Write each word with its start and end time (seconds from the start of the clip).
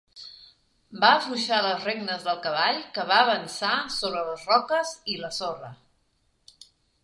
Va 1.03 1.11
afluixar 1.17 1.59
les 1.65 1.83
regnes 1.89 2.25
del 2.29 2.41
cavall, 2.47 2.81
que 2.97 3.05
va 3.13 3.19
avançar 3.27 3.77
sobre 3.99 4.27
les 4.31 4.49
roques 4.53 4.97
i 5.17 5.23
la 5.27 5.33
sorra. 5.41 5.75